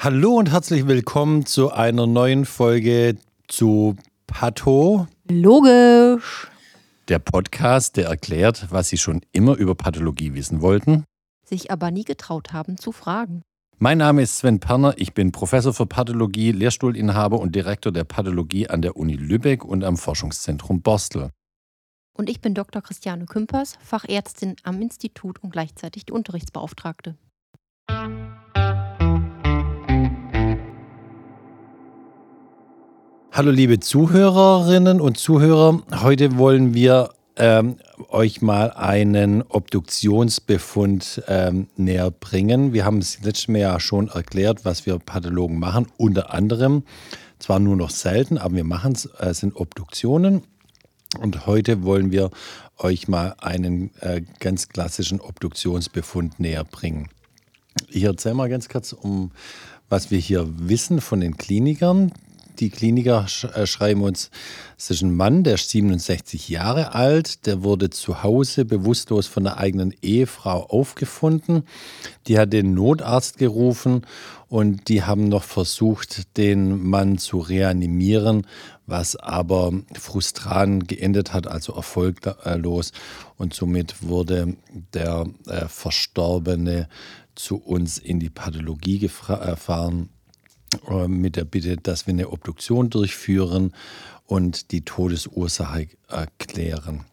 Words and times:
Hallo 0.00 0.36
und 0.36 0.52
herzlich 0.52 0.86
willkommen 0.86 1.44
zu 1.44 1.72
einer 1.72 2.06
neuen 2.06 2.44
Folge 2.44 3.16
zu 3.48 3.96
Patho. 4.28 5.08
Logisch. 5.28 6.46
Der 7.08 7.18
Podcast, 7.18 7.96
der 7.96 8.06
erklärt, 8.06 8.68
was 8.70 8.90
Sie 8.90 8.96
schon 8.96 9.22
immer 9.32 9.56
über 9.56 9.74
Pathologie 9.74 10.34
wissen 10.34 10.60
wollten, 10.60 11.02
sich 11.44 11.72
aber 11.72 11.90
nie 11.90 12.04
getraut 12.04 12.52
haben 12.52 12.78
zu 12.78 12.92
fragen. 12.92 13.42
Mein 13.78 13.98
Name 13.98 14.22
ist 14.22 14.38
Sven 14.38 14.60
Perner, 14.60 14.94
ich 14.98 15.14
bin 15.14 15.32
Professor 15.32 15.74
für 15.74 15.86
Pathologie, 15.86 16.52
Lehrstuhlinhaber 16.52 17.40
und 17.40 17.56
Direktor 17.56 17.90
der 17.90 18.04
Pathologie 18.04 18.68
an 18.68 18.82
der 18.82 18.96
Uni 18.96 19.16
Lübeck 19.16 19.64
und 19.64 19.82
am 19.82 19.96
Forschungszentrum 19.96 20.80
Borstel. 20.80 21.30
Und 22.16 22.30
ich 22.30 22.40
bin 22.40 22.54
Dr. 22.54 22.82
Christiane 22.82 23.26
Kümpers, 23.26 23.76
Fachärztin 23.80 24.54
am 24.62 24.80
Institut 24.80 25.42
und 25.42 25.50
gleichzeitig 25.50 26.06
die 26.06 26.12
Unterrichtsbeauftragte. 26.12 27.16
Hallo 33.38 33.52
liebe 33.52 33.78
Zuhörerinnen 33.78 35.00
und 35.00 35.16
Zuhörer, 35.16 35.80
heute 36.02 36.38
wollen 36.38 36.74
wir 36.74 37.10
ähm, 37.36 37.76
euch 38.08 38.42
mal 38.42 38.72
einen 38.72 39.42
Obduktionsbefund 39.42 41.22
ähm, 41.28 41.68
näher 41.76 42.10
bringen. 42.10 42.72
Wir 42.72 42.84
haben 42.84 42.98
es 42.98 43.20
letztes 43.22 43.46
Mal 43.46 43.58
ja 43.60 43.78
schon 43.78 44.08
erklärt, 44.08 44.64
was 44.64 44.86
wir 44.86 44.98
Pathologen 44.98 45.60
machen, 45.60 45.86
unter 45.98 46.34
anderem, 46.34 46.82
zwar 47.38 47.60
nur 47.60 47.76
noch 47.76 47.90
selten, 47.90 48.38
aber 48.38 48.56
wir 48.56 48.64
machen 48.64 48.94
es, 48.94 49.08
äh, 49.20 49.32
sind 49.32 49.54
Obduktionen. 49.54 50.42
Und 51.20 51.46
heute 51.46 51.84
wollen 51.84 52.10
wir 52.10 52.30
euch 52.76 53.06
mal 53.06 53.36
einen 53.38 53.92
äh, 54.00 54.22
ganz 54.40 54.68
klassischen 54.68 55.20
Obduktionsbefund 55.20 56.40
näher 56.40 56.64
bringen. 56.64 57.08
Ich 57.88 58.02
erzähle 58.02 58.34
mal 58.34 58.48
ganz 58.48 58.68
kurz 58.68 58.92
um 58.92 59.30
was 59.88 60.10
wir 60.10 60.18
hier 60.18 60.46
wissen 60.58 61.00
von 61.00 61.20
den 61.20 61.36
Klinikern 61.36 62.12
die 62.60 62.70
Kliniker 62.70 63.26
äh, 63.54 63.66
schreiben 63.66 64.02
uns, 64.02 64.30
es 64.76 64.90
ist 64.90 65.02
ein 65.02 65.14
Mann, 65.14 65.44
der 65.44 65.54
ist 65.54 65.70
67 65.70 66.48
Jahre 66.48 66.94
alt, 66.94 67.46
der 67.46 67.62
wurde 67.62 67.90
zu 67.90 68.22
Hause 68.22 68.64
bewusstlos 68.64 69.26
von 69.26 69.44
der 69.44 69.58
eigenen 69.58 69.94
Ehefrau 70.02 70.66
aufgefunden. 70.66 71.64
Die 72.26 72.38
hat 72.38 72.52
den 72.52 72.74
Notarzt 72.74 73.38
gerufen 73.38 74.02
und 74.48 74.88
die 74.88 75.02
haben 75.02 75.28
noch 75.28 75.42
versucht, 75.42 76.36
den 76.36 76.88
Mann 76.88 77.18
zu 77.18 77.38
reanimieren, 77.38 78.46
was 78.86 79.16
aber 79.16 79.72
frustran 79.98 80.84
geendet 80.86 81.32
hat, 81.32 81.46
also 81.46 81.74
erfolglos. 81.74 82.92
Und 83.36 83.54
somit 83.54 84.02
wurde 84.02 84.56
der 84.94 85.26
äh, 85.46 85.66
Verstorbene 85.68 86.88
zu 87.34 87.56
uns 87.56 87.98
in 87.98 88.20
die 88.20 88.30
Pathologie 88.30 88.98
gefahren 88.98 90.08
äh, 90.10 90.17
mit 91.06 91.36
der 91.36 91.44
Bitte, 91.44 91.76
dass 91.76 92.06
wir 92.06 92.14
eine 92.14 92.30
Obduktion 92.30 92.90
durchführen 92.90 93.72
und 94.26 94.70
die 94.72 94.82
Todesursache 94.82 95.88
erklären. 96.08 97.04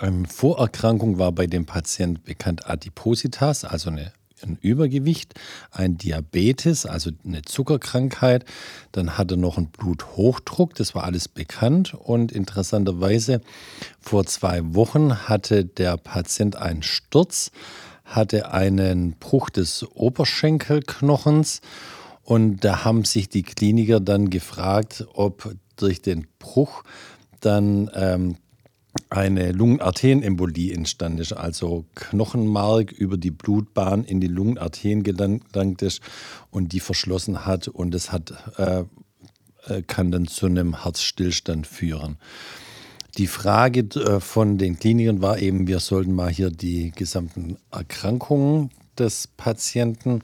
Ähm, 0.00 0.24
Vorerkrankung 0.24 1.18
war 1.18 1.32
bei 1.32 1.46
dem 1.46 1.66
Patienten 1.66 2.22
bekannt 2.22 2.68
Adipositas, 2.68 3.64
also 3.64 3.90
eine, 3.90 4.12
ein 4.42 4.58
Übergewicht, 4.60 5.34
ein 5.70 5.96
Diabetes, 5.98 6.86
also 6.86 7.10
eine 7.24 7.42
Zuckerkrankheit. 7.42 8.44
Dann 8.90 9.16
hatte 9.16 9.34
er 9.34 9.38
noch 9.38 9.58
einen 9.58 9.68
Bluthochdruck, 9.68 10.74
das 10.74 10.94
war 10.94 11.04
alles 11.04 11.28
bekannt. 11.28 11.94
Und 11.94 12.32
interessanterweise, 12.32 13.40
vor 14.00 14.26
zwei 14.26 14.74
Wochen 14.74 15.28
hatte 15.28 15.64
der 15.64 15.96
Patient 15.96 16.56
einen 16.56 16.82
Sturz, 16.82 17.52
hatte 18.04 18.52
einen 18.52 19.12
Bruch 19.12 19.50
des 19.50 19.84
Oberschenkelknochens 19.94 21.60
und 22.32 22.64
da 22.64 22.86
haben 22.86 23.04
sich 23.04 23.28
die 23.28 23.42
Kliniker 23.42 24.00
dann 24.00 24.30
gefragt, 24.30 25.06
ob 25.12 25.54
durch 25.76 26.00
den 26.00 26.26
Bruch 26.38 26.82
dann 27.40 27.90
ähm, 27.92 28.36
eine 29.10 29.52
Lungenarterienembolie 29.52 30.72
entstanden 30.72 31.18
ist, 31.18 31.34
also 31.34 31.84
Knochenmark 31.94 32.90
über 32.90 33.18
die 33.18 33.30
Blutbahn 33.30 34.04
in 34.04 34.22
die 34.22 34.28
Lungenarterien 34.28 35.02
gelangt 35.02 35.82
ist 35.82 36.00
und 36.50 36.72
die 36.72 36.80
verschlossen 36.80 37.44
hat 37.44 37.68
und 37.68 37.94
es 37.94 38.12
hat, 38.12 38.32
äh, 38.56 38.84
äh, 39.66 39.82
kann 39.82 40.10
dann 40.10 40.26
zu 40.26 40.46
einem 40.46 40.84
Herzstillstand 40.84 41.66
führen. 41.66 42.16
Die 43.18 43.26
Frage 43.26 43.80
äh, 44.00 44.20
von 44.20 44.56
den 44.56 44.78
Klinikern 44.78 45.20
war 45.20 45.38
eben, 45.38 45.66
wir 45.66 45.80
sollten 45.80 46.14
mal 46.14 46.30
hier 46.30 46.50
die 46.50 46.92
gesamten 46.92 47.58
Erkrankungen 47.70 48.70
des 48.96 49.26
Patienten 49.26 50.22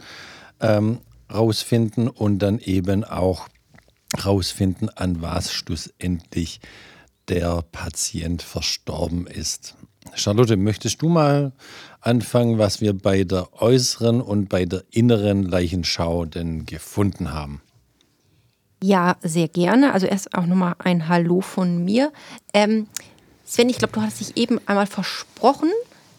ähm, 0.60 1.00
rausfinden 1.32 2.08
und 2.08 2.38
dann 2.38 2.58
eben 2.58 3.04
auch 3.04 3.48
rausfinden, 4.24 4.88
an 4.90 5.20
was 5.20 5.52
schlussendlich 5.52 6.60
der 7.28 7.62
Patient 7.72 8.42
verstorben 8.42 9.26
ist. 9.26 9.74
Charlotte, 10.14 10.56
möchtest 10.56 11.02
du 11.02 11.08
mal 11.08 11.52
anfangen, 12.00 12.58
was 12.58 12.80
wir 12.80 12.96
bei 12.96 13.24
der 13.24 13.60
äußeren 13.60 14.20
und 14.20 14.48
bei 14.48 14.64
der 14.64 14.84
inneren 14.90 15.42
Leichenschau 15.42 16.24
denn 16.24 16.64
gefunden 16.64 17.32
haben? 17.32 17.60
Ja, 18.82 19.16
sehr 19.22 19.48
gerne. 19.48 19.92
Also 19.92 20.06
erst 20.06 20.34
auch 20.34 20.46
nochmal 20.46 20.76
ein 20.78 21.08
Hallo 21.08 21.40
von 21.40 21.84
mir. 21.84 22.12
Ähm, 22.54 22.86
Sven, 23.44 23.68
ich 23.68 23.78
glaube, 23.78 23.92
du 23.92 24.02
hast 24.02 24.20
dich 24.20 24.36
eben 24.36 24.60
einmal 24.66 24.86
versprochen. 24.86 25.70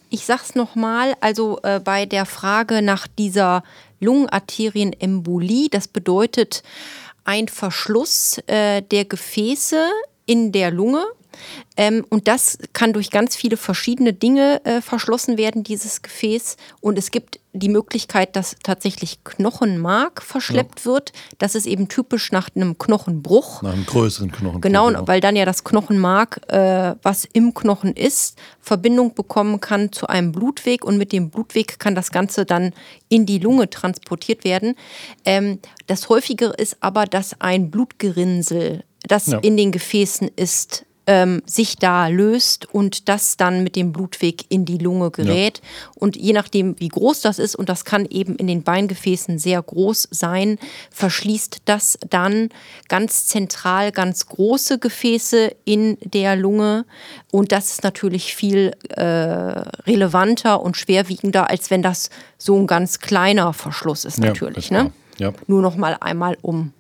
Ich 0.10 0.26
sag's 0.26 0.56
nochmal, 0.56 1.14
also 1.22 1.60
äh, 1.64 1.80
bei 1.80 2.06
der 2.06 2.26
Frage 2.26 2.82
nach 2.82 3.08
dieser 3.08 3.64
Lungenarterienembolie. 4.00 5.70
Das 5.70 5.88
bedeutet 5.88 6.64
ein 7.24 7.48
Verschluss 7.48 8.40
äh, 8.48 8.82
der 8.82 9.06
Gefäße 9.06 9.90
in 10.26 10.52
der 10.52 10.72
Lunge. 10.72 11.06
Ähm, 11.78 12.06
und 12.10 12.28
das 12.28 12.58
kann 12.74 12.94
durch 12.94 13.12
ganz 13.12 13.36
viele 13.36 13.58
verschiedene 13.58 14.14
Dinge 14.14 14.64
äh, 14.66 14.82
verschlossen 14.82 15.38
werden, 15.38 15.64
dieses 15.64 16.02
Gefäß. 16.02 16.58
Und 16.82 16.98
es 16.98 17.12
gibt 17.12 17.40
die 17.54 17.70
Möglichkeit, 17.70 18.36
dass 18.36 18.56
tatsächlich 18.64 19.24
Knochenmark 19.24 20.22
verschleppt 20.22 20.82
ja. 20.82 20.86
wird. 20.86 21.14
Das 21.40 21.56
ist 21.56 21.66
eben 21.66 21.88
typisch 21.88 22.32
nach 22.32 22.50
einem 22.56 22.78
Knochenbruch. 22.78 23.64
Nach 23.64 23.74
einem 23.74 23.86
größeren 23.86 24.32
Knochenbruch. 24.32 24.62
Genau, 24.62 24.88
genau. 24.88 25.08
weil 25.08 25.20
dann 25.20 25.36
ja 25.36 25.46
das 25.46 25.64
Knochenmark, 25.64 26.42
äh, 26.48 26.96
was 27.02 27.26
im 27.26 27.54
Knochen 27.54 27.94
ist, 27.94 28.38
Verbindung 28.62 29.16
bekommen 29.16 29.60
kann 29.60 29.92
zu 29.92 30.08
einem 30.08 30.32
Blutweg 30.32 30.86
und 30.86 30.98
mit 30.98 31.12
dem 31.12 31.32
Blutweg 31.32 31.80
kann 31.80 31.96
das 31.96 32.12
Ganze 32.12 32.46
dann 32.46 32.72
in 33.10 33.26
die 33.26 33.40
Lunge 33.40 33.70
transportiert 33.70 34.44
werden. 34.44 34.76
Ähm, 35.26 35.60
das 35.88 36.08
Häufigere 36.10 36.54
ist 36.54 36.78
aber, 36.82 37.06
dass 37.06 37.42
ein 37.42 37.72
Blutgerinnsel, 37.72 38.84
das 39.08 39.28
ja. 39.28 39.40
in 39.40 39.58
den 39.58 39.72
Gefäßen 39.72 40.30
ist, 40.36 40.86
ähm, 41.10 41.42
sich 41.48 41.76
da 41.76 42.08
löst 42.08 42.72
und 42.72 43.10
das 43.10 43.36
dann 43.36 43.64
mit 43.64 43.76
dem 43.76 43.92
Blutweg 43.92 44.46
in 44.50 44.64
die 44.64 44.78
Lunge 44.78 45.10
gerät. 45.10 45.58
Ja. 45.58 45.92
Und 45.96 46.16
je 46.16 46.34
nachdem, 46.34 46.80
wie 46.80 46.88
groß 46.88 47.22
das 47.22 47.40
ist, 47.40 47.56
und 47.56 47.68
das 47.68 47.84
kann 47.84 48.06
eben 48.06 48.36
in 48.36 48.46
den 48.46 48.62
Beingefäßen 48.62 49.40
sehr 49.40 49.60
groß 49.60 50.10
sein, 50.12 50.60
verschließt 50.92 51.64
das 51.66 51.98
dann 52.08 52.50
ganz 52.90 53.26
zentral 53.26 53.92
ganz 53.92 54.28
große 54.28 54.78
Gefäße 54.78 55.52
in 55.66 55.98
der 56.04 56.36
Lunge. 56.36 56.86
Und 57.32 57.52
das 57.52 57.72
ist 57.72 57.84
natürlich 57.84 58.36
viel 58.36 58.74
äh, 58.90 59.02
relevanter 59.02 60.62
und 60.62 60.78
schwerwiegender, 60.78 61.50
als 61.50 61.72
wenn 61.72 61.82
das 61.82 62.12
so 62.38 62.56
ein 62.56 62.68
ganz 62.68 63.00
kleiner 63.00 63.54
Verschluss 63.54 64.06
ist, 64.06 64.20
natürlich. 64.20 64.70
Ja, 64.70 64.84
ne? 64.84 64.92
Ja. 65.18 65.34
Nur 65.48 65.64
noch 65.64 65.76
mal 65.76 65.98
einmal 66.00 66.38
um 66.44 66.72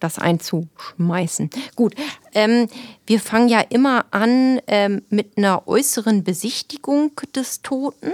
das 0.00 0.18
einzuschmeißen. 0.18 1.50
Gut, 1.74 1.94
ähm, 2.34 2.68
wir 3.06 3.20
fangen 3.20 3.48
ja 3.48 3.60
immer 3.60 4.06
an 4.10 4.60
ähm, 4.66 5.02
mit 5.10 5.36
einer 5.36 5.66
äußeren 5.66 6.24
Besichtigung 6.24 7.12
des 7.34 7.62
Toten. 7.62 8.12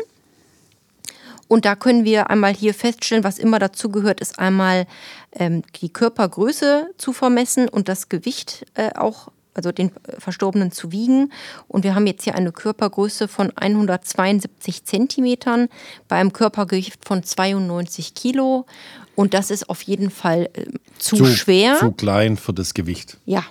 Und 1.49 1.67
da 1.67 1.75
können 1.77 2.05
wir 2.05 2.31
einmal 2.31 2.55
hier 2.55 2.73
feststellen, 2.73 3.25
was 3.25 3.39
immer 3.39 3.59
dazu 3.59 3.91
gehört, 3.91 4.21
ist 4.21 4.39
einmal 4.39 4.87
ähm, 5.33 5.63
die 5.83 5.93
Körpergröße 5.93 6.91
zu 6.97 7.13
vermessen 7.13 7.69
und 7.69 7.89
das 7.89 8.09
Gewicht 8.09 8.65
äh, 8.75 8.95
auch, 8.95 9.29
also 9.55 9.73
den 9.73 9.93
Verstorbenen 10.19 10.73
zu 10.73 10.93
wiegen. 10.93 11.33
Und 11.69 11.85
wir 11.85 11.95
haben 11.95 12.07
jetzt 12.07 12.25
hier 12.25 12.35
eine 12.35 12.53
Körpergröße 12.53 13.29
von 13.29 13.53
172 13.57 14.85
Zentimetern 14.85 15.69
bei 16.09 16.17
einem 16.17 16.33
Körpergewicht 16.33 17.05
von 17.05 17.23
92 17.23 18.15
Kilo. 18.15 18.67
Und 19.15 19.35
das 19.35 19.51
ist 19.51 19.69
auf 19.69 19.83
jeden 19.83 20.11
Fall 20.11 20.49
äh, 20.55 20.67
zu, 20.99 21.17
zu, 21.17 21.27
schwer. 21.27 21.77
Zu 21.79 21.93
klein 21.93 22.37
für 22.37 22.53
das 22.53 22.75
Gewicht. 22.75 23.19
Ja, 23.27 23.45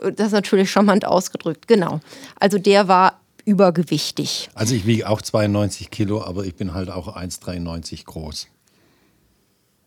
das 0.00 0.28
ist 0.28 0.32
natürlich 0.32 0.70
charmant 0.70 1.04
ausgedrückt, 1.04 1.66
genau. 1.66 2.00
Also 2.38 2.58
der 2.58 2.88
war 2.88 3.20
übergewichtig. 3.44 4.48
Also 4.54 4.74
ich 4.74 4.86
wiege 4.86 5.08
auch 5.08 5.20
92 5.20 5.90
Kilo, 5.90 6.22
aber 6.22 6.44
ich 6.44 6.54
bin 6.54 6.74
halt 6.74 6.90
auch 6.90 7.16
1,93 7.16 8.04
groß. 8.04 8.48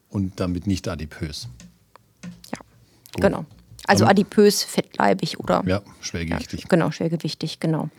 Und 0.10 0.40
damit 0.40 0.68
nicht 0.68 0.88
adipös. 0.88 1.48
Ja, 2.52 2.60
Gut. 3.14 3.22
genau. 3.22 3.46
Also 3.86 4.06
adipös, 4.06 4.64
fettleibig 4.64 5.40
oder 5.40 5.62
Ja, 5.66 5.82
schwergewichtig. 6.00 6.70
Genau, 6.70 6.92
schwergewichtig, 6.92 7.60
genau. 7.60 7.90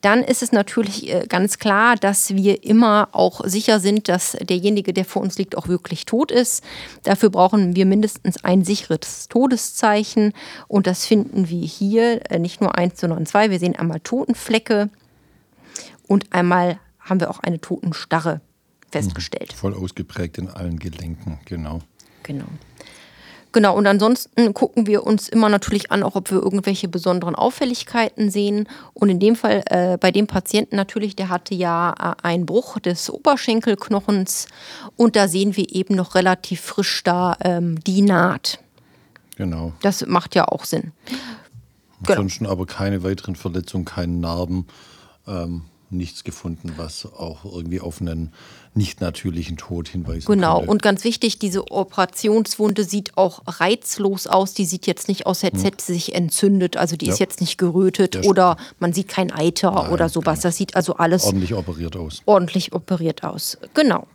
Dann 0.00 0.22
ist 0.22 0.42
es 0.42 0.50
natürlich 0.50 1.12
äh, 1.12 1.26
ganz 1.28 1.58
klar, 1.58 1.96
dass 1.96 2.34
wir 2.34 2.64
immer 2.64 3.10
auch 3.12 3.42
sicher 3.44 3.78
sind, 3.78 4.08
dass 4.08 4.32
derjenige, 4.32 4.94
der 4.94 5.04
vor 5.04 5.20
uns 5.20 5.36
liegt, 5.36 5.56
auch 5.56 5.68
wirklich 5.68 6.06
tot 6.06 6.30
ist. 6.30 6.64
Dafür 7.02 7.28
brauchen 7.28 7.76
wir 7.76 7.84
mindestens 7.84 8.42
ein 8.44 8.64
sicheres 8.64 9.28
Todeszeichen. 9.28 10.32
Und 10.68 10.86
das 10.86 11.04
finden 11.04 11.50
wir 11.50 11.66
hier 11.66 12.30
äh, 12.30 12.38
nicht 12.38 12.62
nur 12.62 12.78
eins, 12.78 12.98
sondern 12.98 13.26
zwei. 13.26 13.50
Wir 13.50 13.58
sehen 13.58 13.76
einmal 13.76 14.00
Totenflecke 14.00 14.88
und 16.06 16.32
einmal 16.32 16.78
haben 16.98 17.20
wir 17.20 17.30
auch 17.30 17.40
eine 17.40 17.60
Totenstarre 17.60 18.40
festgestellt. 18.90 19.52
Voll 19.52 19.74
ausgeprägt 19.74 20.38
in 20.38 20.48
allen 20.48 20.78
Gelenken, 20.78 21.38
genau. 21.44 21.82
Genau. 22.22 22.46
Genau, 23.52 23.76
und 23.76 23.86
ansonsten 23.86 24.52
gucken 24.52 24.86
wir 24.86 25.06
uns 25.06 25.28
immer 25.28 25.48
natürlich 25.48 25.90
an, 25.90 26.02
auch 26.02 26.14
ob 26.14 26.30
wir 26.30 26.42
irgendwelche 26.42 26.88
besonderen 26.88 27.34
Auffälligkeiten 27.34 28.30
sehen. 28.30 28.68
Und 28.92 29.08
in 29.08 29.18
dem 29.18 29.34
Fall, 29.34 29.62
äh, 29.66 29.96
bei 29.98 30.10
dem 30.10 30.26
Patienten 30.26 30.76
natürlich, 30.76 31.16
der 31.16 31.28
hatte 31.28 31.54
ja 31.54 31.94
äh, 31.98 32.26
einen 32.26 32.44
Bruch 32.44 32.78
des 32.78 33.08
Oberschenkelknochens 33.08 34.48
und 34.96 35.16
da 35.16 35.28
sehen 35.28 35.56
wir 35.56 35.74
eben 35.74 35.94
noch 35.94 36.14
relativ 36.14 36.60
frisch 36.60 37.02
da 37.02 37.36
ähm, 37.40 37.82
die 37.84 38.02
Naht. 38.02 38.58
Genau. 39.36 39.72
Das 39.82 40.04
macht 40.06 40.34
ja 40.34 40.46
auch 40.48 40.64
Sinn. 40.64 40.92
Genau. 42.02 42.20
Ansonsten 42.20 42.46
aber 42.46 42.66
keine 42.66 43.02
weiteren 43.02 43.36
Verletzungen, 43.36 43.84
keine 43.84 44.12
Narben, 44.12 44.66
ähm, 45.26 45.62
nichts 45.90 46.24
gefunden, 46.24 46.72
was 46.76 47.06
auch 47.06 47.44
irgendwie 47.44 47.80
auf 47.80 48.00
einen 48.00 48.32
nicht 48.74 49.00
natürlichen 49.00 49.56
Tod 49.56 49.88
hinweisen 49.88 50.26
Genau, 50.26 50.56
könnte. 50.58 50.70
und 50.70 50.82
ganz 50.82 51.04
wichtig, 51.04 51.38
diese 51.38 51.70
Operationswunde 51.70 52.84
sieht 52.84 53.16
auch 53.16 53.42
reizlos 53.46 54.26
aus. 54.26 54.52
Die 54.54 54.64
sieht 54.64 54.86
jetzt 54.86 55.08
nicht 55.08 55.26
aus, 55.26 55.42
als 55.44 55.62
hätte 55.64 55.82
sie 55.84 55.94
sich 55.94 56.14
entzündet. 56.14 56.76
Also 56.76 56.96
die 56.96 57.06
ist 57.08 57.18
Ja. 57.20 57.24
jetzt 57.24 57.40
nicht 57.40 57.56
gerötet 57.58 58.16
Sch- 58.16 58.26
oder 58.28 58.56
man 58.80 58.92
sieht 58.92 59.08
kein 59.08 59.32
Eiter 59.32 59.70
Nein, 59.72 59.90
oder 59.92 60.08
sowas. 60.08 60.40
Das 60.40 60.56
sieht 60.56 60.74
also 60.76 60.96
alles 60.96 61.24
ordentlich 61.24 61.54
operiert 61.54 61.96
aus. 61.96 62.22
ordentlich 62.26 62.72
operiert 62.72 63.22
aus. 63.24 63.56
Genau. 63.74 64.06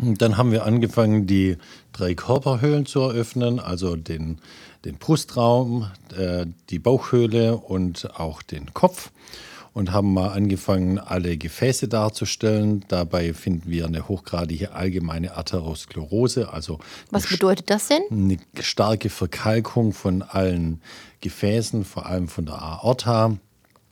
Und 0.00 0.22
dann 0.22 0.38
haben 0.38 0.50
wir 0.52 0.64
angefangen, 0.64 1.26
die 1.26 1.58
drei 1.92 2.14
Körperhöhlen 2.14 2.86
zu 2.86 3.00
eröffnen, 3.00 3.60
also 3.60 3.94
den, 3.96 4.38
den 4.86 4.96
Brustraum, 4.96 5.90
äh, 6.16 6.46
die 6.70 6.78
Bauchhöhle 6.78 7.58
und 7.58 8.08
auch 8.18 8.40
den 8.42 8.72
Kopf. 8.72 9.10
Und 9.74 9.90
haben 9.90 10.12
mal 10.12 10.28
angefangen, 10.32 10.98
alle 10.98 11.38
Gefäße 11.38 11.88
darzustellen. 11.88 12.84
Dabei 12.88 13.32
finden 13.32 13.70
wir 13.70 13.86
eine 13.86 14.06
hochgradige 14.06 14.72
allgemeine 14.72 15.34
Atherosklerose, 15.36 16.52
also 16.52 16.78
Was 17.10 17.26
bedeutet 17.26 17.70
das 17.70 17.88
denn? 17.88 18.02
eine 18.10 18.36
starke 18.60 19.08
Verkalkung 19.08 19.94
von 19.94 20.20
allen 20.22 20.82
Gefäßen, 21.22 21.84
vor 21.86 22.04
allem 22.04 22.28
von 22.28 22.44
der 22.44 22.60
Aorta, 22.60 23.36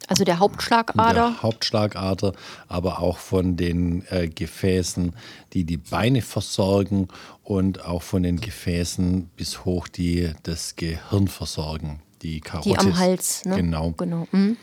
Also 0.07 0.25
der 0.25 0.39
Hauptschlagader. 0.39 1.13
der 1.15 1.43
Hauptschlagader, 1.43 2.35
aber 2.69 3.01
auch 3.01 3.17
von 3.17 3.57
den 3.57 4.05
äh, 4.11 4.29
Gefäßen, 4.29 5.15
die 5.55 5.65
die 5.65 5.79
Beine 5.79 6.21
versorgen 6.21 7.09
und 7.43 7.87
auch 7.87 8.03
von 8.03 8.23
den 8.23 8.39
Gefäßen 8.41 9.31
bis 9.35 9.65
hoch, 9.65 9.89
die 9.89 10.31
das 10.43 10.77
Gehirn 10.77 11.29
versorgen, 11.29 12.01
die 12.21 12.41
Karotis. 12.41 12.73
die 12.73 12.79
am 12.79 12.99
Hals. 12.99 13.45
Ne? 13.47 13.57
Genau. 13.57 13.93
genau. 13.97 14.27
Mhm. 14.33 14.59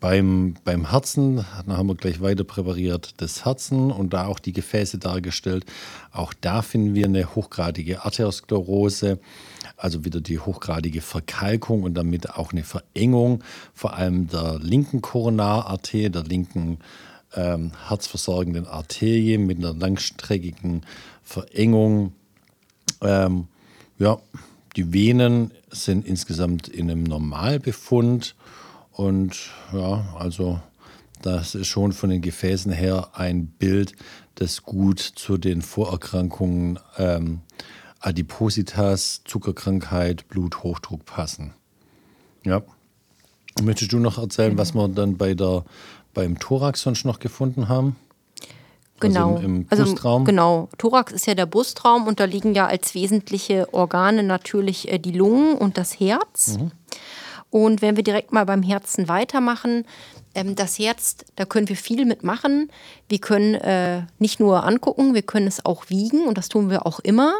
Beim, 0.00 0.54
beim 0.62 0.90
Herzen, 0.90 1.44
da 1.66 1.76
haben 1.76 1.88
wir 1.88 1.96
gleich 1.96 2.20
weiter 2.20 2.44
präpariert, 2.44 3.14
das 3.16 3.44
Herzen 3.44 3.90
und 3.90 4.12
da 4.12 4.26
auch 4.26 4.38
die 4.38 4.52
Gefäße 4.52 4.98
dargestellt. 4.98 5.66
Auch 6.12 6.32
da 6.40 6.62
finden 6.62 6.94
wir 6.94 7.06
eine 7.06 7.34
hochgradige 7.34 8.04
Arteriosklerose, 8.04 9.18
also 9.76 10.04
wieder 10.04 10.20
die 10.20 10.38
hochgradige 10.38 11.00
Verkalkung 11.00 11.82
und 11.82 11.94
damit 11.94 12.30
auch 12.30 12.52
eine 12.52 12.62
Verengung, 12.62 13.42
vor 13.74 13.94
allem 13.94 14.28
der 14.28 14.60
linken 14.60 15.02
Koronararterie, 15.02 16.10
der 16.10 16.22
linken 16.22 16.78
ähm, 17.34 17.72
herzversorgenden 17.88 18.66
Arterie 18.68 19.38
mit 19.38 19.58
einer 19.58 19.74
langstreckigen 19.74 20.82
Verengung. 21.24 22.12
Ähm, 23.00 23.48
ja, 23.98 24.18
die 24.76 24.92
Venen 24.92 25.52
sind 25.70 26.06
insgesamt 26.06 26.68
in 26.68 26.88
einem 26.88 27.02
Normalbefund 27.02 28.36
und 28.98 29.50
ja, 29.72 30.04
also 30.18 30.58
das 31.22 31.54
ist 31.54 31.68
schon 31.68 31.92
von 31.92 32.10
den 32.10 32.20
Gefäßen 32.20 32.72
her 32.72 33.10
ein 33.12 33.46
Bild, 33.46 33.92
das 34.34 34.64
gut 34.64 34.98
zu 34.98 35.38
den 35.38 35.62
Vorerkrankungen 35.62 36.80
ähm, 36.96 37.42
Adipositas, 38.00 39.22
Zuckerkrankheit, 39.24 40.26
Bluthochdruck 40.26 41.04
passen. 41.04 41.54
Ja. 42.44 42.62
Möchtest 43.62 43.92
du 43.92 44.00
noch 44.00 44.18
erzählen, 44.18 44.58
was 44.58 44.74
wir 44.74 44.88
dann 44.88 45.16
bei 45.16 45.34
der, 45.34 45.64
beim 46.12 46.40
Thorax 46.40 46.82
sonst 46.82 47.04
noch 47.04 47.20
gefunden 47.20 47.68
haben? 47.68 47.94
Genau. 48.98 49.36
Also 49.36 49.46
im, 49.46 49.54
im 49.54 49.64
Brustraum? 49.64 50.24
genau. 50.24 50.68
Thorax 50.76 51.12
ist 51.12 51.28
ja 51.28 51.36
der 51.36 51.46
Brustraum 51.46 52.08
und 52.08 52.18
da 52.18 52.24
liegen 52.24 52.52
ja 52.52 52.66
als 52.66 52.96
wesentliche 52.96 53.72
Organe 53.72 54.24
natürlich 54.24 54.90
äh, 54.90 54.98
die 54.98 55.12
Lungen 55.12 55.56
und 55.56 55.78
das 55.78 56.00
Herz. 56.00 56.58
Mhm. 56.58 56.72
Und 57.50 57.82
wenn 57.82 57.96
wir 57.96 58.04
direkt 58.04 58.32
mal 58.32 58.44
beim 58.44 58.62
Herzen 58.62 59.08
weitermachen, 59.08 59.84
ähm, 60.34 60.54
das 60.54 60.78
Herz, 60.78 61.16
da 61.36 61.44
können 61.44 61.68
wir 61.68 61.76
viel 61.76 62.04
mitmachen. 62.04 62.70
Wir 63.08 63.18
können 63.18 63.54
äh, 63.54 64.02
nicht 64.18 64.40
nur 64.40 64.64
angucken, 64.64 65.14
wir 65.14 65.22
können 65.22 65.46
es 65.46 65.64
auch 65.64 65.88
wiegen 65.88 66.26
und 66.26 66.38
das 66.38 66.48
tun 66.48 66.70
wir 66.70 66.86
auch 66.86 67.00
immer. 67.00 67.34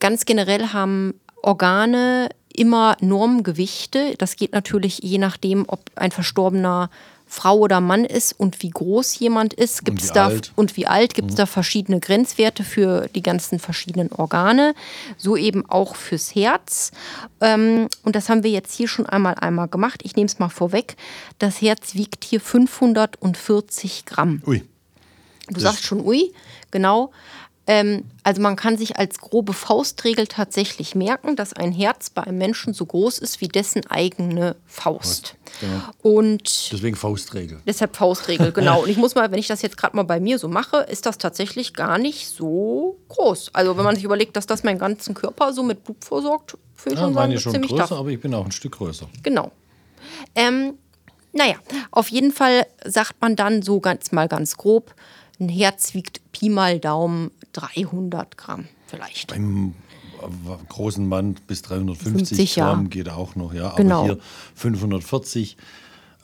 Ganz 0.00 0.24
generell 0.24 0.68
haben 0.68 1.14
Organe 1.42 2.28
immer 2.52 2.96
Normgewichte. 3.00 4.14
Das 4.18 4.36
geht 4.36 4.52
natürlich 4.52 5.00
je 5.02 5.18
nachdem, 5.18 5.64
ob 5.68 5.80
ein 5.94 6.10
Verstorbener 6.10 6.90
Frau 7.28 7.58
oder 7.58 7.80
Mann 7.80 8.04
ist 8.04 8.38
und 8.38 8.62
wie 8.62 8.70
groß 8.70 9.18
jemand 9.18 9.52
ist, 9.52 9.84
gibt 9.84 10.00
es 10.00 10.12
da 10.12 10.26
alt. 10.26 10.52
und 10.54 10.76
wie 10.76 10.86
alt 10.86 11.12
gibt 11.14 11.30
es 11.30 11.36
da 11.36 11.44
verschiedene 11.46 11.98
Grenzwerte 11.98 12.62
für 12.62 13.08
die 13.14 13.22
ganzen 13.22 13.58
verschiedenen 13.58 14.12
Organe, 14.12 14.74
so 15.16 15.36
eben 15.36 15.68
auch 15.68 15.96
fürs 15.96 16.34
Herz. 16.36 16.92
Ähm, 17.40 17.88
und 18.04 18.14
das 18.14 18.28
haben 18.28 18.44
wir 18.44 18.50
jetzt 18.52 18.72
hier 18.74 18.86
schon 18.88 19.06
einmal 19.06 19.34
einmal 19.34 19.66
gemacht. 19.68 20.02
Ich 20.04 20.14
nehme 20.14 20.26
es 20.26 20.38
mal 20.38 20.48
vorweg. 20.48 20.96
Das 21.40 21.60
Herz 21.60 21.94
wiegt 21.94 22.22
hier 22.24 22.40
540 22.40 24.04
Gramm. 24.06 24.42
Ui, 24.46 24.62
Du 25.48 25.54
Das- 25.54 25.62
sagst 25.62 25.84
schon, 25.84 26.00
ui, 26.00 26.32
genau. 26.72 27.12
Ähm, 27.68 28.04
also 28.22 28.40
man 28.40 28.54
kann 28.54 28.78
sich 28.78 28.96
als 28.96 29.18
grobe 29.18 29.52
Faustregel 29.52 30.28
tatsächlich 30.28 30.94
merken, 30.94 31.34
dass 31.34 31.52
ein 31.52 31.72
Herz 31.72 32.10
bei 32.10 32.22
einem 32.22 32.38
Menschen 32.38 32.74
so 32.74 32.86
groß 32.86 33.18
ist 33.18 33.40
wie 33.40 33.48
dessen 33.48 33.84
eigene 33.88 34.54
Faust. 34.66 35.34
Genau. 35.60 35.80
Und 36.02 36.72
deswegen 36.72 36.96
Faustregel. 36.96 37.60
deshalb 37.66 37.96
Faustregel, 37.96 38.52
genau. 38.52 38.82
Und 38.84 38.88
ich 38.88 38.96
muss 38.96 39.14
mal, 39.14 39.30
wenn 39.32 39.38
ich 39.38 39.48
das 39.48 39.62
jetzt 39.62 39.76
gerade 39.76 39.96
mal 39.96 40.04
bei 40.04 40.20
mir 40.20 40.38
so 40.38 40.48
mache, 40.48 40.78
ist 40.78 41.06
das 41.06 41.18
tatsächlich 41.18 41.74
gar 41.74 41.98
nicht 41.98 42.28
so 42.28 42.98
groß. 43.08 43.50
Also 43.52 43.76
wenn 43.76 43.84
man 43.84 43.96
sich 43.96 44.04
überlegt, 44.04 44.36
dass 44.36 44.46
das 44.46 44.62
meinen 44.62 44.78
ganzen 44.78 45.14
Körper 45.14 45.52
so 45.52 45.62
mit 45.62 45.82
Blut 45.82 46.04
versorgt, 46.04 46.56
ich 46.84 46.92
Ja, 46.92 46.98
schon 46.98 46.98
sagen, 46.98 47.14
meine 47.14 47.34
ist 47.34 47.42
schon 47.42 47.52
ziemlich 47.52 47.70
größer, 47.70 47.88
tough. 47.88 47.98
aber 47.98 48.10
ich 48.10 48.20
bin 48.20 48.32
auch 48.34 48.44
ein 48.44 48.52
Stück 48.52 48.72
größer. 48.76 49.08
Genau. 49.22 49.50
Ähm, 50.34 50.74
naja, 51.32 51.56
auf 51.90 52.08
jeden 52.10 52.32
Fall 52.32 52.66
sagt 52.84 53.20
man 53.20 53.34
dann 53.34 53.62
so 53.62 53.80
ganz 53.80 54.12
mal 54.12 54.28
ganz 54.28 54.56
grob, 54.56 54.94
ein 55.40 55.48
Herz 55.48 55.94
wiegt 55.94 56.20
Pi 56.32 56.48
mal 56.48 56.78
Daumen 56.78 57.30
300 57.56 58.36
Gramm 58.36 58.68
vielleicht. 58.86 59.28
Beim 59.28 59.74
äh, 60.22 60.68
großen 60.68 61.06
Mann 61.06 61.36
bis 61.46 61.62
350 61.62 62.28
50, 62.28 62.56
ja. 62.56 62.66
Gramm 62.68 62.90
geht 62.90 63.08
auch 63.08 63.34
noch, 63.36 63.52
ja. 63.54 63.68
Aber 63.68 63.76
Genau. 63.76 64.04
hier 64.04 64.18
540, 64.54 65.56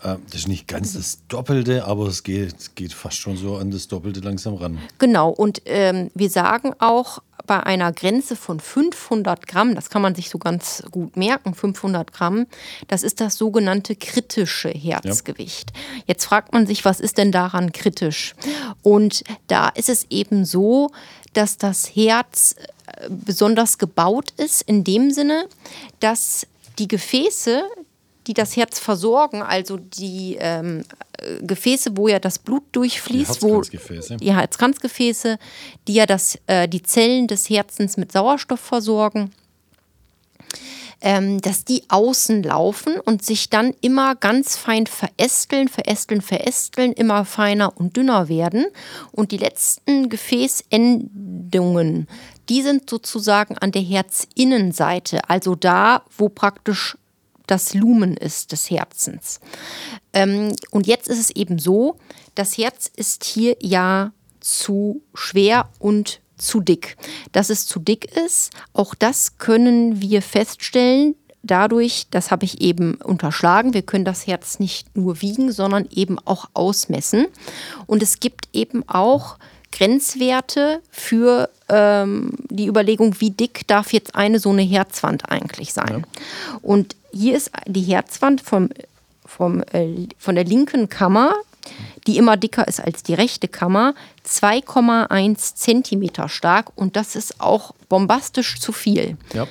äh, 0.02 0.16
das 0.30 0.40
ist 0.40 0.48
nicht 0.48 0.68
ganz 0.68 0.94
das 0.94 1.20
Doppelte, 1.28 1.86
aber 1.86 2.06
es 2.06 2.22
geht, 2.22 2.74
geht 2.76 2.92
fast 2.92 3.16
schon 3.16 3.36
so 3.36 3.56
an 3.56 3.70
das 3.70 3.88
Doppelte 3.88 4.20
langsam 4.20 4.54
ran. 4.54 4.78
Genau, 4.98 5.30
und 5.30 5.62
ähm, 5.66 6.10
wir 6.14 6.30
sagen 6.30 6.74
auch 6.78 7.18
bei 7.46 7.60
einer 7.60 7.92
Grenze 7.92 8.36
von 8.36 8.60
500 8.60 9.48
Gramm, 9.48 9.74
das 9.74 9.90
kann 9.90 10.00
man 10.00 10.14
sich 10.14 10.30
so 10.30 10.38
ganz 10.38 10.84
gut 10.92 11.16
merken, 11.16 11.54
500 11.54 12.12
Gramm, 12.12 12.46
das 12.86 13.02
ist 13.02 13.20
das 13.20 13.36
sogenannte 13.36 13.96
kritische 13.96 14.68
Herzgewicht. 14.68 15.72
Jetzt 16.06 16.24
fragt 16.24 16.52
man 16.52 16.68
sich, 16.68 16.84
was 16.84 17.00
ist 17.00 17.18
denn 17.18 17.32
daran 17.32 17.72
kritisch? 17.72 18.34
Und 18.82 19.24
da 19.48 19.68
ist 19.70 19.88
es 19.88 20.06
eben 20.08 20.44
so, 20.44 20.92
dass 21.32 21.58
das 21.58 21.94
Herz 21.94 22.56
äh, 22.86 23.08
besonders 23.08 23.78
gebaut 23.78 24.32
ist, 24.36 24.62
in 24.62 24.84
dem 24.84 25.10
Sinne, 25.10 25.48
dass 26.00 26.46
die 26.78 26.88
Gefäße, 26.88 27.62
die 28.26 28.34
das 28.34 28.56
Herz 28.56 28.78
versorgen, 28.78 29.42
also 29.42 29.76
die 29.76 30.36
ähm, 30.38 30.84
äh, 31.18 31.42
Gefäße, 31.42 31.96
wo 31.96 32.08
ja 32.08 32.18
das 32.18 32.38
Blut 32.38 32.64
durchfließt, 32.72 33.42
wo 33.42 33.56
Herzkranzgefäße. 33.56 34.16
die 34.16 34.34
Herzkranzgefäße, 34.34 35.38
die 35.88 35.94
ja 35.94 36.06
das, 36.06 36.38
äh, 36.46 36.68
die 36.68 36.82
Zellen 36.82 37.26
des 37.26 37.50
Herzens 37.50 37.96
mit 37.96 38.12
Sauerstoff 38.12 38.60
versorgen, 38.60 39.30
ähm, 41.02 41.40
dass 41.40 41.64
die 41.64 41.82
außen 41.88 42.42
laufen 42.44 42.98
und 43.00 43.24
sich 43.24 43.50
dann 43.50 43.74
immer 43.80 44.14
ganz 44.14 44.56
fein 44.56 44.86
verästeln, 44.86 45.68
verästeln, 45.68 46.20
verästeln, 46.22 46.92
immer 46.92 47.24
feiner 47.24 47.76
und 47.76 47.96
dünner 47.96 48.28
werden. 48.28 48.66
Und 49.10 49.32
die 49.32 49.36
letzten 49.36 50.08
Gefäßendungen, 50.08 52.06
die 52.48 52.62
sind 52.62 52.88
sozusagen 52.88 53.58
an 53.58 53.72
der 53.72 53.82
Herzinnenseite, 53.82 55.28
also 55.28 55.56
da, 55.56 56.04
wo 56.16 56.28
praktisch 56.28 56.96
das 57.48 57.74
Lumen 57.74 58.16
ist 58.16 58.52
des 58.52 58.70
Herzens. 58.70 59.40
Ähm, 60.12 60.54
und 60.70 60.86
jetzt 60.86 61.08
ist 61.08 61.18
es 61.18 61.30
eben 61.30 61.58
so, 61.58 61.96
das 62.36 62.56
Herz 62.56 62.90
ist 62.94 63.24
hier 63.24 63.56
ja 63.60 64.12
zu 64.40 65.02
schwer 65.14 65.68
und 65.80 66.20
zu 66.42 66.60
dick. 66.60 66.96
Dass 67.32 67.50
es 67.50 67.66
zu 67.66 67.80
dick 67.80 68.04
ist, 68.16 68.50
auch 68.72 68.94
das 68.94 69.38
können 69.38 70.00
wir 70.00 70.22
feststellen 70.22 71.14
dadurch, 71.42 72.06
das 72.10 72.30
habe 72.30 72.44
ich 72.44 72.60
eben 72.60 72.94
unterschlagen, 72.96 73.74
wir 73.74 73.82
können 73.82 74.04
das 74.04 74.26
Herz 74.26 74.58
nicht 74.58 74.96
nur 74.96 75.20
wiegen, 75.20 75.52
sondern 75.52 75.88
eben 75.90 76.18
auch 76.24 76.48
ausmessen. 76.54 77.26
Und 77.86 78.02
es 78.02 78.20
gibt 78.20 78.48
eben 78.52 78.88
auch 78.88 79.38
Grenzwerte 79.72 80.80
für 80.90 81.48
ähm, 81.68 82.32
die 82.50 82.66
Überlegung, 82.66 83.20
wie 83.20 83.30
dick 83.30 83.66
darf 83.66 83.92
jetzt 83.92 84.14
eine 84.14 84.38
so 84.38 84.50
eine 84.50 84.62
Herzwand 84.62 85.30
eigentlich 85.30 85.72
sein. 85.72 86.04
Ja. 86.06 86.58
Und 86.60 86.94
hier 87.12 87.36
ist 87.36 87.50
die 87.66 87.82
Herzwand 87.82 88.40
vom, 88.42 88.68
vom, 89.24 89.62
äh, 89.72 90.08
von 90.18 90.34
der 90.34 90.44
linken 90.44 90.88
Kammer, 90.88 91.34
die 92.06 92.16
immer 92.16 92.36
dicker 92.36 92.66
ist 92.66 92.80
als 92.80 93.02
die 93.02 93.14
rechte 93.14 93.48
Kammer, 93.48 93.94
2,1 94.26 95.54
Zentimeter 95.54 96.28
stark 96.28 96.72
und 96.74 96.96
das 96.96 97.16
ist 97.16 97.40
auch 97.40 97.72
bombastisch 97.88 98.60
zu 98.60 98.72
viel. 98.72 99.16
Ja 99.32 99.46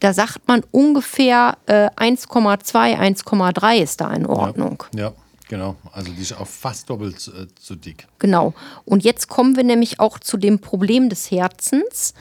da 0.00 0.12
sagt 0.12 0.46
man 0.46 0.62
ungefähr 0.70 1.56
äh, 1.66 1.88
1,2, 1.96 2.98
1,3 2.98 3.76
ist 3.82 4.00
da 4.00 4.12
in 4.12 4.26
Ordnung. 4.26 4.84
Ja, 4.94 5.00
ja, 5.00 5.12
genau. 5.48 5.76
Also 5.92 6.12
die 6.12 6.22
ist 6.22 6.38
auch 6.38 6.46
fast 6.46 6.90
doppelt 6.90 7.16
äh, 7.28 7.46
zu 7.60 7.76
dick. 7.76 8.06
Genau. 8.18 8.54
Und 8.84 9.04
jetzt 9.04 9.28
kommen 9.28 9.56
wir 9.56 9.64
nämlich 9.64 10.00
auch 10.00 10.18
zu 10.18 10.36
dem 10.36 10.58
Problem 10.58 11.08
des 11.08 11.30
Herzens. 11.30 12.14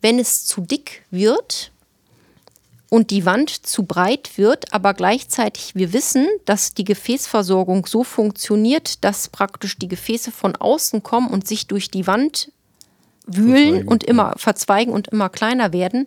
Wenn 0.00 0.18
es 0.18 0.44
zu 0.44 0.60
dick 0.60 1.02
wird, 1.10 1.72
und 2.94 3.10
die 3.10 3.26
Wand 3.26 3.50
zu 3.50 3.82
breit 3.82 4.38
wird, 4.38 4.72
aber 4.72 4.94
gleichzeitig 4.94 5.74
wir 5.74 5.92
wissen, 5.92 6.28
dass 6.44 6.74
die 6.74 6.84
Gefäßversorgung 6.84 7.86
so 7.86 8.04
funktioniert, 8.04 9.02
dass 9.02 9.28
praktisch 9.30 9.76
die 9.76 9.88
Gefäße 9.88 10.30
von 10.30 10.54
außen 10.54 11.02
kommen 11.02 11.26
und 11.26 11.44
sich 11.44 11.66
durch 11.66 11.90
die 11.90 12.06
Wand 12.06 12.52
wühlen 13.26 13.72
verzweigen, 13.74 13.88
und 13.88 14.04
immer 14.04 14.34
verzweigen 14.36 14.92
und 14.92 15.08
immer 15.08 15.28
kleiner 15.28 15.72
werden, 15.72 16.06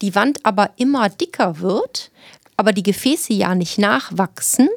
die 0.00 0.14
Wand 0.14 0.38
aber 0.44 0.70
immer 0.76 1.10
dicker 1.10 1.60
wird, 1.60 2.10
aber 2.56 2.72
die 2.72 2.82
Gefäße 2.82 3.34
ja 3.34 3.54
nicht 3.54 3.76
nachwachsen, 3.76 4.70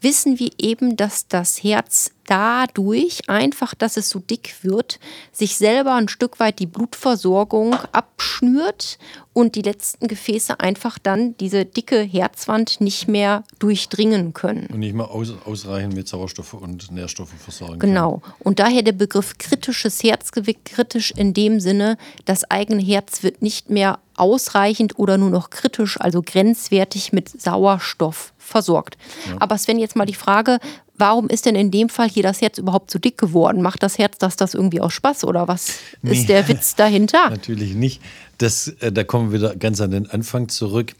wissen 0.00 0.38
wir 0.38 0.50
eben, 0.58 0.96
dass 0.96 1.28
das 1.28 1.62
Herz 1.62 2.12
dadurch 2.30 3.28
einfach, 3.28 3.74
dass 3.74 3.96
es 3.96 4.08
so 4.08 4.20
dick 4.20 4.54
wird, 4.62 5.00
sich 5.32 5.56
selber 5.56 5.94
ein 5.94 6.08
Stück 6.08 6.38
weit 6.38 6.60
die 6.60 6.66
Blutversorgung 6.66 7.74
abschnürt 7.90 8.98
und 9.32 9.56
die 9.56 9.62
letzten 9.62 10.06
Gefäße 10.06 10.60
einfach 10.60 10.98
dann 10.98 11.36
diese 11.38 11.64
dicke 11.64 12.00
Herzwand 12.00 12.80
nicht 12.80 13.08
mehr 13.08 13.42
durchdringen 13.58 14.32
können. 14.32 14.66
Und 14.66 14.78
nicht 14.78 14.94
mehr 14.94 15.10
aus, 15.10 15.32
ausreichend 15.44 15.94
mit 15.94 16.06
Sauerstoff 16.06 16.54
und 16.54 16.92
Nährstoffen 16.92 17.38
versorgen. 17.38 17.80
Genau. 17.80 18.18
Können. 18.18 18.34
Und 18.38 18.58
daher 18.60 18.82
der 18.82 18.92
Begriff 18.92 19.36
kritisches 19.38 20.02
Herzgewicht, 20.02 20.64
kritisch 20.64 21.10
in 21.10 21.34
dem 21.34 21.58
Sinne, 21.58 21.96
das 22.26 22.48
eigene 22.48 22.82
Herz 22.82 23.24
wird 23.24 23.42
nicht 23.42 23.70
mehr 23.70 23.98
ausreichend 24.14 24.98
oder 24.98 25.18
nur 25.18 25.30
noch 25.30 25.50
kritisch, 25.50 26.00
also 26.00 26.22
grenzwertig 26.22 27.12
mit 27.12 27.40
Sauerstoff 27.40 28.34
versorgt. 28.50 28.96
Ja. 29.28 29.36
Aber 29.40 29.56
Sven, 29.56 29.78
jetzt 29.78 29.96
mal 29.96 30.06
die 30.06 30.14
Frage, 30.14 30.58
warum 30.96 31.28
ist 31.28 31.46
denn 31.46 31.54
in 31.54 31.70
dem 31.70 31.88
Fall 31.88 32.08
hier 32.08 32.22
das 32.22 32.40
Herz 32.40 32.58
überhaupt 32.58 32.90
so 32.90 32.98
dick 32.98 33.16
geworden? 33.16 33.62
Macht 33.62 33.82
das 33.82 33.98
Herz 33.98 34.18
das, 34.18 34.36
das 34.36 34.54
irgendwie 34.54 34.80
aus 34.80 34.92
Spaß 34.92 35.24
oder 35.24 35.48
was 35.48 35.78
nee, 36.02 36.12
ist 36.12 36.28
der 36.28 36.46
Witz 36.48 36.74
dahinter? 36.74 37.30
Natürlich 37.30 37.74
nicht. 37.74 38.02
Das, 38.38 38.68
äh, 38.68 38.92
da 38.92 39.04
kommen 39.04 39.32
wir 39.32 39.40
wieder 39.40 39.56
ganz 39.56 39.80
an 39.80 39.90
den 39.90 40.10
Anfang 40.10 40.48
zurück. 40.48 40.94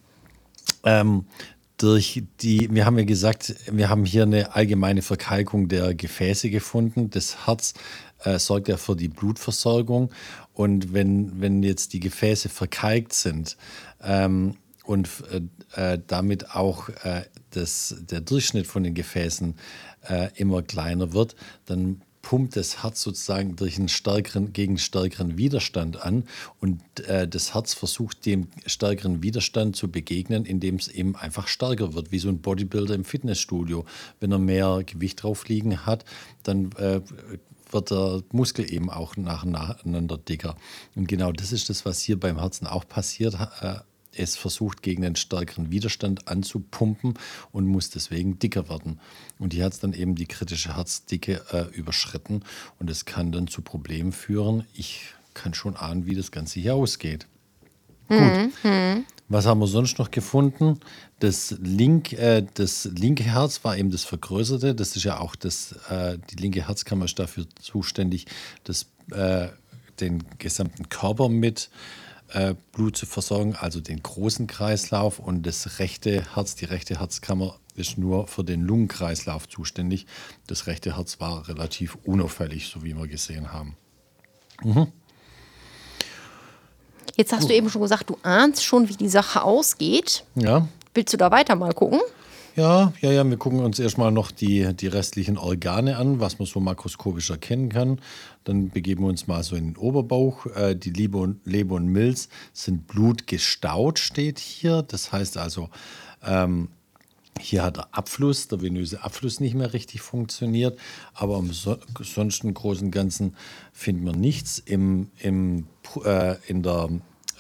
Ähm, 0.85 1.27
durch 1.77 2.23
die, 2.43 2.69
wir 2.73 2.85
haben 2.85 2.99
ja 2.99 3.05
gesagt, 3.05 3.55
wir 3.71 3.89
haben 3.89 4.05
hier 4.05 4.25
eine 4.25 4.55
allgemeine 4.55 5.03
Verkalkung 5.03 5.69
der 5.69 5.95
Gefäße 5.95 6.51
gefunden. 6.51 7.11
Das 7.11 7.47
Herz 7.47 7.75
äh, 8.25 8.39
sorgt 8.39 8.69
ja 8.69 8.77
für 8.77 8.97
die 8.97 9.09
Blutversorgung. 9.09 10.11
Und 10.53 10.93
wenn, 10.93 11.41
wenn 11.41 11.63
jetzt 11.63 11.95
die 11.95 12.01
Gefäße 12.01 12.51
verkalkt 12.51 13.15
sind, 13.15 13.57
ähm, 14.03 14.57
und 14.91 15.09
äh, 15.77 15.93
äh, 15.93 15.99
damit 16.05 16.51
auch 16.51 16.89
äh, 16.89 17.23
das, 17.51 17.97
der 18.01 18.21
Durchschnitt 18.21 18.67
von 18.67 18.83
den 18.83 18.95
Gefäßen 18.95 19.55
äh, 20.09 20.29
immer 20.37 20.63
kleiner 20.63 21.13
wird, 21.13 21.37
dann 21.67 22.03
pumpt 22.23 22.57
das 22.57 22.83
Herz 22.83 23.03
sozusagen 23.03 23.57
durch 23.57 23.79
einen 23.79 23.89
stärkeren, 23.89 24.53
gegen 24.53 24.79
stärkeren 24.79 25.39
Widerstand 25.39 26.03
an 26.03 26.25
und 26.61 26.81
äh, 27.01 27.27
das 27.27 27.55
Herz 27.55 27.75
versucht 27.75 28.27
dem 28.27 28.49
stärkeren 28.67 29.23
Widerstand 29.23 29.77
zu 29.77 29.91
begegnen, 29.91 30.45
indem 30.45 30.77
es 30.77 30.89
eben 30.89 31.17
einfach 31.17 31.49
stärker 31.49 31.95
wird, 31.95 32.13
wie 32.13 32.19
so 32.19 32.29
ein 32.29 32.41
Bodybuilder 32.41 32.95
im 32.95 33.05
Fitnessstudio. 33.05 33.85
Wenn 34.21 34.33
er 34.33 34.39
mehr 34.39 34.83
Gewicht 34.85 35.23
drauf 35.23 35.49
liegen 35.49 35.87
hat, 35.87 36.05
dann 36.43 36.73
äh, 36.73 37.01
wird 37.73 37.91
der 37.91 38.23
Muskel 38.33 38.71
eben 38.71 38.91
auch 38.91 39.17
nacheinander 39.17 40.19
dicker. 40.19 40.57
Und 40.95 41.09
genau 41.09 41.33
das 41.33 41.53
ist 41.53 41.71
das, 41.71 41.85
was 41.85 42.01
hier 42.01 42.19
beim 42.19 42.39
Herzen 42.39 42.67
auch 42.67 42.87
passiert. 42.87 43.35
Äh, 43.61 43.77
es 44.21 44.37
versucht, 44.37 44.83
gegen 44.83 45.05
einen 45.05 45.17
stärkeren 45.17 45.71
Widerstand 45.71 46.29
anzupumpen 46.29 47.15
und 47.53 47.67
muss 47.67 47.91
deswegen 47.91 48.39
dicker 48.39 48.69
werden. 48.69 49.01
Und 49.39 49.53
hier 49.53 49.65
hat 49.65 49.73
es 49.73 49.81
dann 49.81 49.93
eben 49.93 50.15
die 50.15 50.27
kritische 50.27 50.77
Herzdicke 50.77 51.43
äh, 51.53 51.75
überschritten 51.77 52.43
und 52.79 52.91
es 52.91 53.05
kann 53.05 53.33
dann 53.33 53.49
zu 53.49 53.63
Problemen 53.63 54.13
führen. 54.13 54.65
Ich 54.75 55.15
kann 55.35 55.55
schon 55.55 55.77
ahnen, 55.77 56.07
wie 56.07 56.15
das 56.15 56.31
Ganze 56.31 56.61
hier 56.61 56.75
ausgeht. 56.75 57.27
Mhm. 58.09 58.19
Gut. 58.19 58.65
Mhm. 58.65 59.05
Was 59.29 59.47
haben 59.47 59.61
wir 59.61 59.69
sonst 59.69 59.99
noch 60.01 60.11
gefunden? 60.11 60.81
Das, 61.21 61.55
link, 61.63 62.13
äh, 62.15 62.45
das 62.55 62.87
linke 62.87 63.23
Herz 63.23 63.63
war 63.63 63.77
eben 63.77 63.93
das 63.93 64.03
vergrößerte. 64.05 64.75
Das 64.75 64.97
ist 64.97 65.05
ja 65.05 65.21
auch 65.21 65.37
das, 65.37 65.73
äh, 65.89 66.19
die 66.31 66.37
linke 66.37 66.67
Herzkammer 66.67 67.05
ist 67.05 67.19
dafür 67.19 67.47
zuständig, 67.61 68.27
das, 68.65 68.87
äh, 69.13 69.49
den 70.01 70.25
gesamten 70.39 70.89
Körper 70.89 71.29
mit 71.29 71.71
äh, 72.33 72.55
Blut 72.73 72.97
zu 72.97 73.07
versorgen, 73.07 73.57
also 73.57 73.81
den 73.81 74.03
großen 74.03 74.47
Kreislauf 74.47 75.19
und 75.19 75.45
das 75.47 75.79
rechte 75.79 76.35
Herz, 76.35 76.55
die 76.55 76.65
rechte 76.65 77.01
Herzkammer 77.01 77.57
ist 77.77 77.99
nur 77.99 78.27
für 78.27 78.45
den 78.45 78.63
Lungenkreislauf 78.63 79.49
zuständig. 79.49 80.07
Das 80.47 80.67
rechte 80.67 80.97
Herz 80.97 81.21
war 81.21 81.49
relativ 81.49 81.97
unauffällig, 82.05 82.69
so 82.69 82.85
wie 82.85 82.95
wir 82.95 83.07
gesehen 83.07 83.53
haben. 83.53 83.77
Mhm. 84.63 84.89
Jetzt 87.17 87.33
hast 87.33 87.49
du 87.49 87.55
eben 87.55 87.69
schon 87.69 87.83
gesagt, 87.83 88.09
du 88.09 88.17
ahnst 88.23 88.65
schon, 88.65 88.89
wie 88.89 88.97
die 88.97 89.09
Sache 89.09 89.43
ausgeht. 89.43 90.25
Ja. 90.37 90.69
Willst 90.95 91.13
du 91.13 91.17
da 91.17 91.31
weiter 91.31 91.55
mal 91.55 91.73
gucken? 91.73 92.01
Ja, 92.57 92.93
ja, 93.01 93.13
ja, 93.13 93.25
wir 93.29 93.37
gucken 93.37 93.61
uns 93.61 93.79
erstmal 93.79 94.11
noch 94.11 94.33
die, 94.33 94.75
die 94.75 94.89
restlichen 94.89 95.39
Organe 95.39 95.97
an, 95.97 96.19
was 96.19 96.41
man 96.41 96.47
so 96.47 96.59
makroskopisch 96.59 97.31
erkennen 97.31 97.69
kann. 97.69 98.01
Dann 98.43 98.71
begeben 98.71 99.05
wir 99.05 99.09
uns 99.09 99.29
mal 99.29 99.45
so 99.45 99.55
in 99.55 99.69
den 99.69 99.77
Oberbauch. 99.77 100.47
Äh, 100.47 100.75
die 100.75 100.91
Leber 100.91 101.21
und, 101.21 101.47
Leber 101.47 101.77
und 101.77 101.87
Milz 101.87 102.29
sind 102.53 102.89
blutgestaut, 102.89 104.01
steht 104.01 104.41
hier. 104.41 104.83
Das 104.83 105.13
heißt 105.13 105.37
also, 105.37 105.69
ähm, 106.25 106.69
hier 107.39 107.63
hat 107.63 107.77
der 107.77 107.95
Abfluss, 107.95 108.49
der 108.49 108.61
venöse 108.61 109.03
Abfluss 109.03 109.39
nicht 109.39 109.55
mehr 109.55 109.73
richtig 109.73 110.01
funktioniert, 110.01 110.79
aber 111.15 111.39
im 111.39 111.53
so, 111.53 111.79
sonst 112.01 112.43
im 112.43 112.53
Großen 112.53 112.87
und 112.87 112.91
Ganzen 112.91 113.37
finden 113.73 114.05
wir 114.05 114.13
nichts. 114.13 114.59
Im, 114.59 115.11
im, 115.19 115.67
äh, 116.05 116.37
in 116.49 116.63
der 116.63 116.91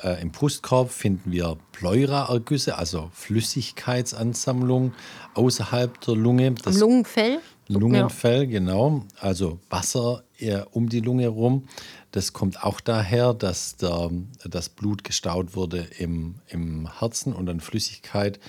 äh, 0.02 0.21
Im 0.23 0.30
Brustkorb 0.30 0.90
finden 0.90 1.33
wir 1.33 1.57
Pleuraergüsse, 1.73 2.76
also 2.76 3.11
Flüssigkeitsansammlung 3.12 4.92
außerhalb 5.35 6.00
der 6.00 6.14
Lunge. 6.14 6.52
Das 6.52 6.76
Am 6.76 6.80
Lungenfell? 6.80 7.40
Lungenfell, 7.69 8.45
ja. 8.45 8.50
genau. 8.50 9.04
Also 9.21 9.61
Wasser 9.69 10.25
um 10.73 10.88
die 10.88 11.00
Lunge 11.00 11.25
herum. 11.25 11.69
Das 12.12 12.33
kommt 12.33 12.64
auch 12.64 12.80
daher, 12.80 13.35
dass 13.35 13.76
der, 13.76 14.11
das 14.45 14.69
Blut 14.69 15.04
gestaut 15.04 15.54
wurde 15.54 15.87
im, 15.99 16.37
im 16.49 16.99
Herzen 16.99 17.33
und 17.33 17.47
dann 17.47 17.61
Flüssigkeit, 17.61 18.40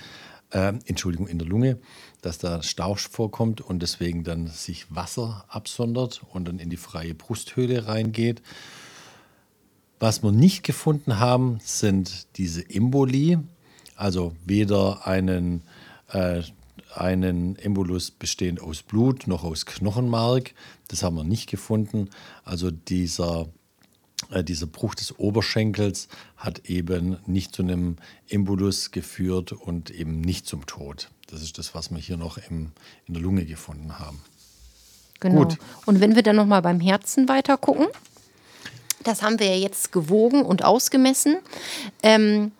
äh, 0.50 0.72
Entschuldigung, 0.86 1.28
in 1.28 1.38
der 1.38 1.46
Lunge, 1.46 1.78
dass 2.22 2.38
da 2.38 2.62
Stau 2.62 2.94
vorkommt 2.94 3.60
und 3.60 3.80
deswegen 3.80 4.24
dann 4.24 4.46
sich 4.46 4.86
Wasser 4.94 5.44
absondert 5.48 6.22
und 6.32 6.48
dann 6.48 6.58
in 6.58 6.70
die 6.70 6.76
freie 6.76 7.14
Brusthöhle 7.14 7.86
reingeht. 7.86 8.42
Was 10.02 10.24
wir 10.24 10.32
nicht 10.32 10.64
gefunden 10.64 11.20
haben, 11.20 11.60
sind 11.62 12.26
diese 12.36 12.68
Emboli, 12.68 13.38
also 13.94 14.34
weder 14.44 15.06
einen, 15.06 15.62
äh, 16.08 16.42
einen 16.92 17.54
Embolus 17.54 18.10
bestehend 18.10 18.60
aus 18.60 18.82
Blut 18.82 19.28
noch 19.28 19.44
aus 19.44 19.64
Knochenmark. 19.64 20.54
Das 20.88 21.04
haben 21.04 21.14
wir 21.14 21.22
nicht 21.22 21.48
gefunden. 21.48 22.10
Also 22.44 22.72
dieser, 22.72 23.46
äh, 24.30 24.42
dieser 24.42 24.66
Bruch 24.66 24.96
des 24.96 25.20
Oberschenkels 25.20 26.08
hat 26.36 26.68
eben 26.68 27.18
nicht 27.26 27.54
zu 27.54 27.62
einem 27.62 27.94
Embolus 28.28 28.90
geführt 28.90 29.52
und 29.52 29.90
eben 29.90 30.20
nicht 30.20 30.46
zum 30.46 30.66
Tod. 30.66 31.10
Das 31.28 31.42
ist 31.42 31.58
das, 31.58 31.76
was 31.76 31.92
wir 31.92 31.98
hier 31.98 32.16
noch 32.16 32.38
im, 32.38 32.72
in 33.06 33.14
der 33.14 33.22
Lunge 33.22 33.46
gefunden 33.46 34.00
haben. 34.00 34.18
Genau. 35.20 35.44
Gut. 35.44 35.58
Und 35.86 36.00
wenn 36.00 36.16
wir 36.16 36.24
dann 36.24 36.34
nochmal 36.34 36.60
beim 36.60 36.80
Herzen 36.80 37.28
weiter 37.28 37.56
gucken? 37.56 37.86
Das 39.04 39.22
haben 39.22 39.38
wir 39.38 39.46
ja 39.46 39.56
jetzt 39.56 39.92
gewogen 39.92 40.42
und 40.42 40.64
ausgemessen. 40.64 41.38
Ähm, 42.02 42.52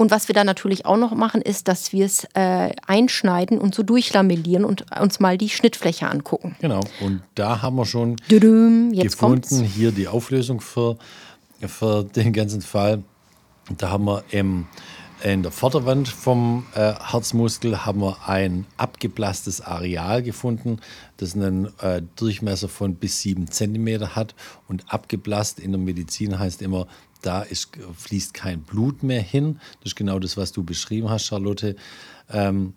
und 0.00 0.10
was 0.10 0.28
wir 0.28 0.34
dann 0.34 0.46
natürlich 0.46 0.86
auch 0.86 0.96
noch 0.96 1.14
machen, 1.14 1.42
ist, 1.42 1.68
dass 1.68 1.92
wir 1.92 2.06
es 2.06 2.24
äh, 2.32 2.70
einschneiden 2.86 3.58
und 3.58 3.74
so 3.74 3.82
durchlamellieren 3.82 4.64
und 4.64 4.86
uns 4.98 5.20
mal 5.20 5.36
die 5.36 5.50
Schnittfläche 5.50 6.08
angucken. 6.08 6.56
Genau. 6.58 6.80
Und 7.02 7.20
da 7.34 7.60
haben 7.60 7.76
wir 7.76 7.84
schon 7.84 8.16
jetzt 8.30 9.18
gefunden, 9.18 9.46
kommt's. 9.46 9.60
hier 9.74 9.92
die 9.92 10.08
Auflösung 10.08 10.62
für, 10.62 10.96
für 11.60 12.04
den 12.04 12.32
ganzen 12.32 12.62
Fall. 12.62 13.02
Da 13.76 13.90
haben 13.90 14.06
wir 14.06 14.24
im, 14.30 14.68
in 15.22 15.42
der 15.42 15.52
Vorderwand 15.52 16.08
vom 16.08 16.66
äh, 16.74 16.94
Herzmuskel 16.94 17.84
haben 17.84 18.00
wir 18.00 18.28
ein 18.28 18.66
abgeblasstes 18.76 19.60
Areal 19.60 20.22
gefunden, 20.22 20.80
das 21.18 21.34
einen 21.34 21.68
äh, 21.80 22.02
Durchmesser 22.16 22.68
von 22.68 22.94
bis 22.94 23.20
sieben 23.20 23.50
Zentimeter 23.50 24.16
hat. 24.16 24.34
Und 24.68 24.92
abgeblasst 24.92 25.60
in 25.60 25.72
der 25.72 25.80
Medizin 25.80 26.38
heißt 26.38 26.62
immer, 26.62 26.86
da 27.22 27.42
ist, 27.42 27.70
fließt 27.96 28.32
kein 28.32 28.62
Blut 28.62 29.02
mehr 29.02 29.20
hin. 29.20 29.60
Das 29.80 29.92
ist 29.92 29.96
genau 29.96 30.18
das, 30.18 30.36
was 30.36 30.52
du 30.52 30.64
beschrieben 30.64 31.10
hast, 31.10 31.26
Charlotte. 31.26 31.76
Ähm, 32.30 32.74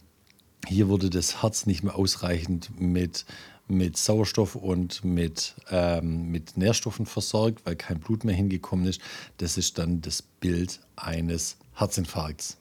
hier 0.67 0.89
wurde 0.89 1.09
das 1.09 1.41
Herz 1.41 1.65
nicht 1.65 1.83
mehr 1.83 1.95
ausreichend 1.95 2.71
mit, 2.79 3.25
mit 3.67 3.95
Sauerstoff 3.95 4.55
und 4.55 5.03
mit, 5.05 5.55
ähm, 5.71 6.29
mit 6.29 6.57
Nährstoffen 6.57 7.05
versorgt, 7.05 7.65
weil 7.65 7.75
kein 7.75 7.99
Blut 7.99 8.25
mehr 8.25 8.35
hingekommen 8.35 8.85
ist. 8.85 9.01
Das 9.37 9.57
ist 9.57 9.77
dann 9.77 10.01
das 10.01 10.21
Bild 10.21 10.81
eines 10.95 11.57
Herzinfarkts. 11.75 12.57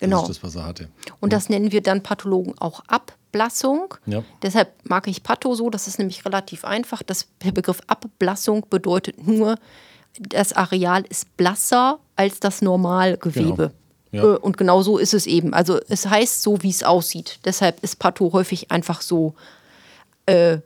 Genau. 0.00 0.20
Das 0.20 0.30
ist 0.30 0.42
das, 0.42 0.44
was 0.44 0.56
er 0.56 0.66
hatte. 0.66 0.88
Und 1.20 1.32
das 1.32 1.48
nennen 1.48 1.72
wir 1.72 1.82
dann 1.82 2.02
Pathologen 2.02 2.54
auch 2.58 2.82
Abblassung. 2.86 3.94
Ja. 4.04 4.22
Deshalb 4.42 4.74
mag 4.84 5.06
ich 5.08 5.22
Patho 5.22 5.54
so, 5.54 5.70
das 5.70 5.88
ist 5.88 5.98
nämlich 5.98 6.24
relativ 6.24 6.64
einfach. 6.64 7.02
Das, 7.02 7.28
der 7.42 7.52
Begriff 7.52 7.80
Abblassung 7.86 8.66
bedeutet 8.68 9.26
nur, 9.26 9.56
das 10.18 10.52
Areal 10.52 11.04
ist 11.08 11.36
blasser 11.36 11.98
als 12.14 12.40
das 12.40 12.62
Normalgewebe. 12.62 13.72
Genau. 14.10 14.26
Ja. 14.26 14.34
Äh, 14.34 14.38
Und 14.38 14.56
genau 14.56 14.82
so 14.82 14.98
ist 14.98 15.14
es 15.14 15.26
eben. 15.26 15.54
Also 15.54 15.80
es 15.88 16.06
heißt 16.06 16.42
so, 16.42 16.62
wie 16.62 16.70
es 16.70 16.82
aussieht. 16.82 17.40
Deshalb 17.44 17.82
ist 17.82 17.98
Patho 17.98 18.32
häufig 18.32 18.70
einfach 18.70 19.00
so 19.00 19.34
äh, 20.26 20.58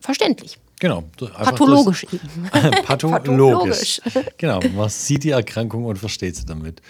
verständlich. 0.00 0.58
Genau. 0.80 1.04
Pathologisch 1.16 2.06
das- 2.10 2.14
eben. 2.14 2.84
Pathologisch. 2.84 4.00
genau, 4.38 4.60
man 4.74 4.88
sieht 4.88 5.22
die 5.24 5.30
Erkrankung 5.30 5.84
und 5.84 5.98
versteht 5.98 6.34
sie 6.36 6.46
damit. 6.46 6.82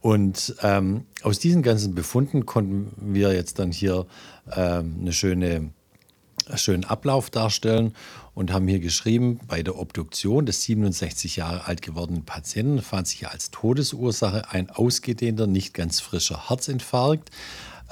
Und 0.00 0.54
ähm, 0.62 1.06
aus 1.22 1.38
diesen 1.38 1.62
ganzen 1.62 1.94
Befunden 1.94 2.46
konnten 2.46 2.92
wir 3.14 3.32
jetzt 3.32 3.58
dann 3.58 3.72
hier 3.72 4.06
ähm, 4.54 4.96
eine 5.00 5.12
schöne, 5.12 5.70
einen 6.46 6.58
schönen 6.58 6.84
Ablauf 6.84 7.30
darstellen 7.30 7.94
und 8.34 8.52
haben 8.52 8.68
hier 8.68 8.80
geschrieben, 8.80 9.40
bei 9.48 9.62
der 9.62 9.78
Obduktion 9.78 10.46
des 10.46 10.62
67 10.62 11.36
Jahre 11.36 11.66
alt 11.66 11.82
gewordenen 11.82 12.24
Patienten 12.24 12.82
fand 12.82 13.08
sich 13.08 13.28
als 13.28 13.50
Todesursache 13.50 14.50
ein 14.50 14.70
ausgedehnter, 14.70 15.46
nicht 15.46 15.74
ganz 15.74 16.00
frischer 16.00 16.48
Herzinfarkt 16.48 17.30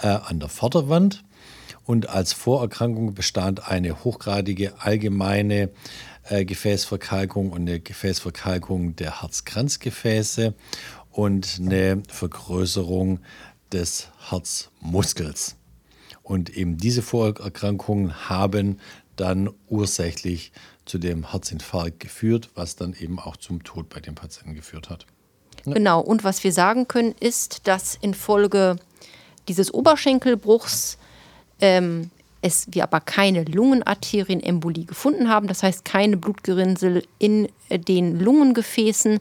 äh, 0.03 0.09
an 0.09 0.39
der 0.39 0.49
Vorderwand. 0.49 1.25
Und 1.87 2.09
als 2.09 2.33
Vorerkrankung 2.33 3.15
bestand 3.15 3.69
eine 3.69 4.05
hochgradige 4.05 4.81
allgemeine 4.81 5.71
äh, 6.25 6.45
Gefäßverkalkung 6.45 7.53
und 7.53 7.63
eine 7.63 7.81
Gefäßverkalkung 7.81 8.97
der 8.97 9.23
Herzkranzgefäße 9.23 10.55
und 11.13 11.61
eine 11.61 12.03
Vergrößerung 12.09 13.21
des 13.73 14.09
Herzmuskels. 14.29 15.57
Und 16.23 16.51
eben 16.51 16.77
diese 16.77 17.03
Vorerkrankungen 17.03 18.29
haben 18.29 18.81
dann 19.15 19.51
ursächlich 19.69 20.53
zu 20.85 20.99
dem 20.99 21.31
Herzinfarkt 21.31 22.01
geführt, 22.01 22.51
was 22.55 22.75
dann 22.75 22.95
eben 22.95 23.21
auch 23.21 23.37
zum 23.37 23.63
Tod 23.63 23.89
bei 23.89 24.01
dem 24.01 24.17
Patienten 24.17 24.55
geführt 24.55 24.91
hat. 24.91 25.07
Genau. 25.65 26.01
Und 26.01 26.25
was 26.25 26.43
wir 26.45 26.53
sagen 26.53 26.89
können, 26.89 27.15
ist, 27.19 27.67
dass 27.69 27.97
infolge 28.01 28.77
dieses 29.49 29.73
Oberschenkelbruchs 29.73 30.99
ähm, 31.61 32.11
es 32.43 32.67
wir 32.71 32.85
aber 32.85 33.01
keine 33.01 33.45
Lungenarterienembolie 33.45 34.85
gefunden 34.85 35.29
haben. 35.29 35.49
Das 35.49 35.63
heißt, 35.63 35.85
keine 35.85 36.17
Blutgerinnsel 36.17 37.03
in 37.19 37.49
äh, 37.69 37.79
den 37.79 38.21
Lungengefäßen, 38.21 39.19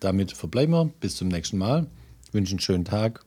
Damit 0.00 0.32
verbleiben 0.32 0.74
wir. 0.74 0.90
Bis 1.00 1.16
zum 1.16 1.28
nächsten 1.28 1.58
Mal. 1.58 1.86
Ich 2.26 2.34
wünsche 2.34 2.52
einen 2.52 2.60
schönen 2.60 2.84
Tag 2.84 3.24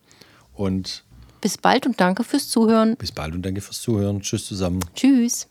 und 0.53 1.04
Bis 1.45 1.59
bald 1.59 1.85
und 1.85 2.01
danke 2.01 2.23
fürs 2.23 2.49
Zuhören. 2.49 2.95
bis 2.97 3.11
bald 3.11 3.35
und 3.35 3.43
danke 3.43 3.61
fürs 3.61 3.79
Zuhören. 3.79 4.19
Tschüss 4.19 4.47
zusammen. 4.47 4.79
Tschüss. 4.95 5.47